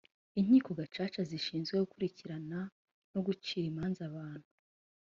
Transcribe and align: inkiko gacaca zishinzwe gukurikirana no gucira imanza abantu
inkiko 0.39 0.69
gacaca 0.79 1.21
zishinzwe 1.29 1.75
gukurikirana 1.83 2.59
no 3.13 3.19
gucira 3.25 3.65
imanza 3.71 4.01
abantu 4.09 4.47